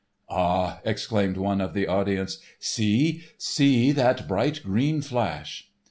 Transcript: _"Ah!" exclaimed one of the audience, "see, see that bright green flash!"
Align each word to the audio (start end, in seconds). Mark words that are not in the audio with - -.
_"Ah!" 0.35 0.79
exclaimed 0.83 1.37
one 1.37 1.61
of 1.61 1.75
the 1.75 1.85
audience, 1.85 2.39
"see, 2.57 3.21
see 3.37 3.91
that 3.91 4.27
bright 4.27 4.63
green 4.63 4.99
flash!" 4.99 5.69